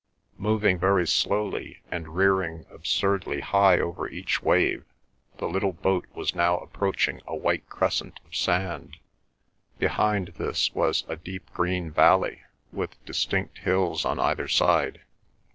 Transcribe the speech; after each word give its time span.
Moving 0.39 0.79
very 0.79 1.05
slowly, 1.05 1.83
and 1.91 2.15
rearing 2.15 2.65
absurdly 2.71 3.41
high 3.41 3.77
over 3.79 4.09
each 4.09 4.41
wave, 4.41 4.83
the 5.37 5.45
little 5.47 5.73
boat 5.73 6.07
was 6.15 6.33
now 6.33 6.57
approaching 6.57 7.21
a 7.27 7.35
white 7.35 7.69
crescent 7.69 8.19
of 8.25 8.35
sand. 8.35 8.97
Behind 9.77 10.29
this 10.39 10.73
was 10.73 11.03
a 11.07 11.17
deep 11.17 11.53
green 11.53 11.91
valley, 11.91 12.41
with 12.73 13.05
distinct 13.05 13.59
hills 13.59 14.03
on 14.03 14.19
either 14.19 14.47
side. 14.47 15.01